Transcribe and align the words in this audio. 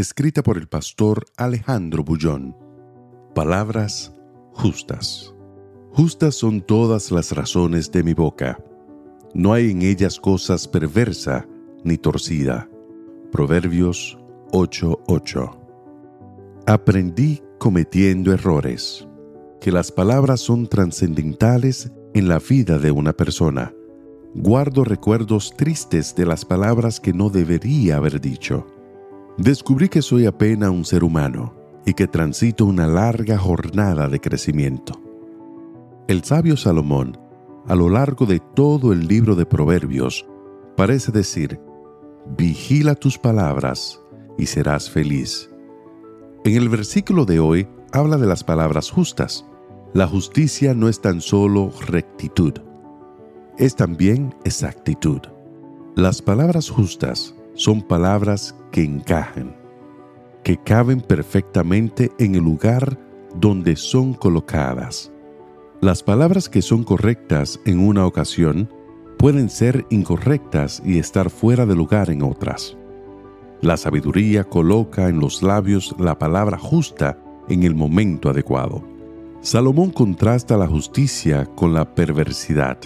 escrita 0.00 0.42
por 0.42 0.58
el 0.58 0.68
pastor 0.68 1.24
Alejandro 1.38 2.04
Bullón. 2.04 2.54
Palabras 3.34 4.14
justas. 4.52 5.34
Justas 5.92 6.34
son 6.34 6.60
todas 6.60 7.10
las 7.10 7.32
razones 7.32 7.90
de 7.90 8.02
mi 8.02 8.12
boca. 8.12 8.62
No 9.32 9.54
hay 9.54 9.70
en 9.70 9.80
ellas 9.80 10.20
cosas 10.20 10.68
perversa 10.68 11.46
ni 11.82 11.96
torcida. 11.96 12.68
Proverbios 13.32 14.18
8:8. 14.52 15.58
Aprendí 16.66 17.40
cometiendo 17.58 18.34
errores, 18.34 19.08
que 19.62 19.72
las 19.72 19.90
palabras 19.90 20.40
son 20.40 20.66
trascendentales 20.66 21.90
en 22.12 22.28
la 22.28 22.38
vida 22.38 22.78
de 22.78 22.90
una 22.90 23.14
persona. 23.14 23.72
Guardo 24.34 24.84
recuerdos 24.84 25.54
tristes 25.56 26.14
de 26.14 26.26
las 26.26 26.44
palabras 26.44 27.00
que 27.00 27.14
no 27.14 27.30
debería 27.30 27.96
haber 27.96 28.20
dicho 28.20 28.66
Descubrí 29.38 29.90
que 29.90 30.00
soy 30.00 30.24
apenas 30.24 30.70
un 30.70 30.86
ser 30.86 31.04
humano 31.04 31.54
y 31.84 31.92
que 31.92 32.06
transito 32.06 32.64
una 32.64 32.86
larga 32.86 33.36
jornada 33.36 34.08
de 34.08 34.18
crecimiento. 34.18 34.98
El 36.08 36.24
sabio 36.24 36.56
Salomón, 36.56 37.18
a 37.66 37.74
lo 37.74 37.90
largo 37.90 38.24
de 38.24 38.40
todo 38.54 38.94
el 38.94 39.06
libro 39.06 39.34
de 39.34 39.44
Proverbios, 39.44 40.26
parece 40.74 41.12
decir, 41.12 41.60
vigila 42.38 42.94
tus 42.94 43.18
palabras 43.18 44.00
y 44.38 44.46
serás 44.46 44.88
feliz. 44.88 45.50
En 46.44 46.56
el 46.56 46.70
versículo 46.70 47.26
de 47.26 47.38
hoy 47.38 47.68
habla 47.92 48.16
de 48.16 48.26
las 48.26 48.42
palabras 48.42 48.90
justas. 48.90 49.44
La 49.92 50.06
justicia 50.06 50.74
no 50.74 50.88
es 50.88 51.00
tan 51.00 51.20
solo 51.20 51.72
rectitud, 51.86 52.54
es 53.58 53.76
también 53.76 54.34
exactitud. 54.44 55.20
Las 55.94 56.22
palabras 56.22 56.70
justas 56.70 57.34
son 57.56 57.80
palabras 57.82 58.54
que 58.70 58.84
encajan, 58.84 59.56
que 60.44 60.58
caben 60.58 61.00
perfectamente 61.00 62.12
en 62.18 62.34
el 62.34 62.44
lugar 62.44 62.98
donde 63.34 63.76
son 63.76 64.14
colocadas. 64.14 65.10
Las 65.80 66.02
palabras 66.02 66.48
que 66.48 66.62
son 66.62 66.84
correctas 66.84 67.58
en 67.64 67.80
una 67.80 68.06
ocasión 68.06 68.70
pueden 69.18 69.48
ser 69.48 69.86
incorrectas 69.90 70.82
y 70.84 70.98
estar 70.98 71.30
fuera 71.30 71.66
de 71.66 71.74
lugar 71.74 72.10
en 72.10 72.22
otras. 72.22 72.76
La 73.62 73.78
sabiduría 73.78 74.44
coloca 74.44 75.08
en 75.08 75.18
los 75.18 75.42
labios 75.42 75.94
la 75.98 76.18
palabra 76.18 76.58
justa 76.58 77.18
en 77.48 77.62
el 77.62 77.74
momento 77.74 78.28
adecuado. 78.28 78.84
Salomón 79.40 79.90
contrasta 79.90 80.58
la 80.58 80.66
justicia 80.66 81.46
con 81.46 81.72
la 81.72 81.94
perversidad. 81.94 82.78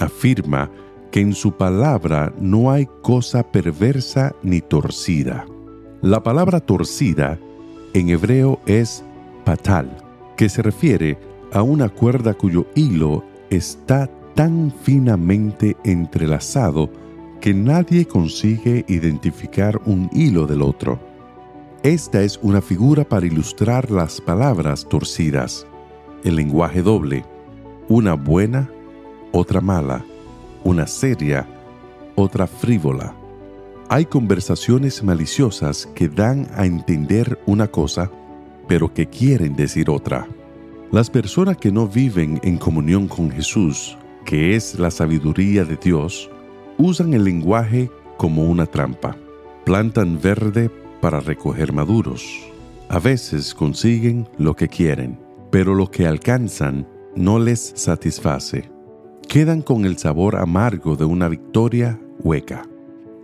Afirma 0.00 0.70
que 1.14 1.20
en 1.20 1.32
su 1.32 1.52
palabra 1.52 2.34
no 2.40 2.72
hay 2.72 2.88
cosa 3.00 3.44
perversa 3.44 4.34
ni 4.42 4.60
torcida. 4.60 5.46
La 6.02 6.24
palabra 6.24 6.58
torcida 6.58 7.38
en 7.92 8.08
hebreo 8.08 8.60
es 8.66 9.04
patal, 9.44 9.96
que 10.36 10.48
se 10.48 10.60
refiere 10.60 11.16
a 11.52 11.62
una 11.62 11.88
cuerda 11.88 12.34
cuyo 12.34 12.66
hilo 12.74 13.22
está 13.48 14.10
tan 14.34 14.74
finamente 14.82 15.76
entrelazado 15.84 16.90
que 17.40 17.54
nadie 17.54 18.06
consigue 18.06 18.84
identificar 18.88 19.80
un 19.86 20.10
hilo 20.12 20.48
del 20.48 20.62
otro. 20.62 20.98
Esta 21.84 22.22
es 22.22 22.40
una 22.42 22.60
figura 22.60 23.08
para 23.08 23.24
ilustrar 23.24 23.88
las 23.88 24.20
palabras 24.20 24.84
torcidas, 24.88 25.64
el 26.24 26.34
lenguaje 26.34 26.82
doble, 26.82 27.24
una 27.88 28.14
buena, 28.14 28.68
otra 29.30 29.60
mala, 29.60 30.04
una 30.64 30.86
seria, 30.86 31.46
otra 32.16 32.46
frívola. 32.46 33.14
Hay 33.90 34.06
conversaciones 34.06 35.02
maliciosas 35.04 35.86
que 35.94 36.08
dan 36.08 36.48
a 36.54 36.64
entender 36.64 37.38
una 37.46 37.68
cosa, 37.68 38.10
pero 38.66 38.92
que 38.92 39.06
quieren 39.06 39.54
decir 39.54 39.90
otra. 39.90 40.26
Las 40.90 41.10
personas 41.10 41.58
que 41.58 41.70
no 41.70 41.86
viven 41.86 42.40
en 42.42 42.56
comunión 42.56 43.08
con 43.08 43.30
Jesús, 43.30 43.98
que 44.24 44.56
es 44.56 44.78
la 44.78 44.90
sabiduría 44.90 45.64
de 45.64 45.76
Dios, 45.76 46.30
usan 46.78 47.12
el 47.12 47.24
lenguaje 47.24 47.90
como 48.16 48.44
una 48.44 48.64
trampa. 48.66 49.16
Plantan 49.66 50.18
verde 50.20 50.70
para 51.00 51.20
recoger 51.20 51.72
maduros. 51.72 52.40
A 52.88 52.98
veces 52.98 53.54
consiguen 53.54 54.28
lo 54.38 54.56
que 54.56 54.68
quieren, 54.68 55.18
pero 55.50 55.74
lo 55.74 55.90
que 55.90 56.06
alcanzan 56.06 56.86
no 57.14 57.38
les 57.38 57.72
satisface 57.76 58.73
quedan 59.26 59.62
con 59.62 59.84
el 59.84 59.98
sabor 59.98 60.36
amargo 60.36 60.96
de 60.96 61.04
una 61.04 61.28
victoria 61.28 62.00
hueca. 62.22 62.62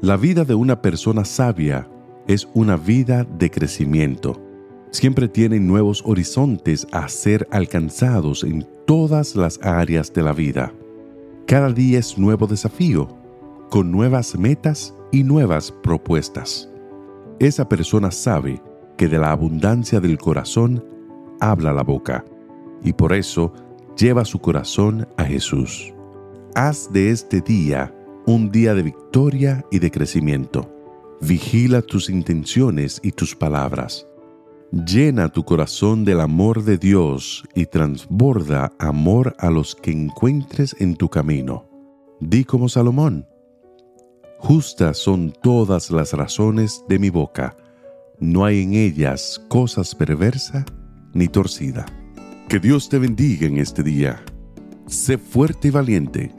La 0.01 0.17
vida 0.17 0.45
de 0.45 0.55
una 0.55 0.81
persona 0.81 1.25
sabia 1.25 1.89
es 2.27 2.49
una 2.55 2.77
vida 2.77 3.25
de 3.25 3.51
crecimiento. 3.51 4.41
Siempre 4.91 5.29
tienen 5.29 5.67
nuevos 5.67 6.03
horizontes 6.05 6.87
a 6.93 7.09
ser 7.09 7.47
alcanzados 7.51 8.45
en 8.45 8.67
todas 8.87 9.37
las 9.37 9.61
áreas 9.63 10.13
de 10.13 10.23
la 10.23 10.33
vida. 10.33 10.73
Cada 11.47 11.71
día 11.71 11.99
es 11.99 12.19
nuevo 12.19 12.47
desafío, 12.47 13.09
con 13.71 13.91
nuevas 13.91 14.37
metas 14.39 14.95
y 15.13 15.23
nuevas 15.23 15.71
propuestas. 15.71 16.69
Esa 17.39 17.69
persona 17.69 18.11
sabe 18.11 18.61
que 18.97 19.09
de 19.09 19.19
la 19.19 19.31
abundancia 19.31 20.01
del 20.01 20.19
corazón 20.19 20.85
habla 21.41 21.73
la 21.73 21.83
boca, 21.83 22.25
y 22.83 22.93
por 22.93 23.13
eso 23.13 23.53
lleva 24.01 24.25
su 24.25 24.39
corazón 24.39 25.07
a 25.19 25.25
Jesús. 25.25 25.93
Haz 26.55 26.91
de 26.91 27.11
este 27.11 27.41
día 27.41 27.95
un 28.27 28.51
día 28.51 28.75
de 28.75 28.83
victoria 28.83 29.65
y 29.71 29.79
de 29.79 29.91
crecimiento. 29.91 30.75
Vigila 31.21 31.83
tus 31.83 32.09
intenciones 32.09 33.01
y 33.03 33.13
tus 33.13 33.37
palabras. 33.37 34.07
Llena 34.73 35.29
tu 35.29 35.45
corazón 35.45 36.05
del 36.05 36.21
amor 36.21 36.65
de 36.65 36.79
Dios 36.79 37.45
y 37.55 37.67
transborda 37.67 38.73
amor 38.79 39.35
a 39.39 39.51
los 39.51 39.75
que 39.75 39.91
encuentres 39.91 40.77
en 40.79 40.97
tu 40.97 41.09
camino. 41.09 41.69
Di 42.21 42.45
como 42.45 42.69
Salomón. 42.69 43.27
Justas 44.39 44.97
son 44.97 45.33
todas 45.43 45.91
las 45.91 46.15
razones 46.15 46.85
de 46.89 46.99
mi 46.99 47.11
boca. 47.11 47.57
No 48.19 48.45
hay 48.45 48.63
en 48.63 48.75
ellas 48.75 49.45
cosas 49.49 49.95
perversa 49.95 50.65
ni 51.13 51.29
torcida. 51.29 51.85
Que 52.51 52.59
Dios 52.59 52.89
te 52.89 52.99
bendiga 52.99 53.47
en 53.47 53.59
este 53.59 53.85
día. 53.85 54.25
Sé 54.89 55.19
fuerte 55.19 55.69
y 55.69 55.71
valiente. 55.71 56.35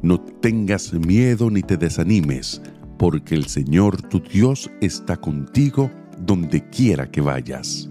No 0.00 0.20
tengas 0.20 0.92
miedo 0.92 1.50
ni 1.50 1.60
te 1.60 1.76
desanimes, 1.76 2.62
porque 2.96 3.34
el 3.34 3.46
Señor 3.46 4.00
tu 4.00 4.20
Dios 4.20 4.70
está 4.80 5.16
contigo 5.16 5.90
donde 6.20 6.68
quiera 6.70 7.10
que 7.10 7.20
vayas. 7.20 7.90